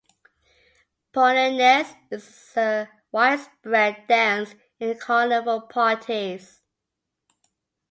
[1.13, 6.63] Polonaise is a widespread dance in carnival parties.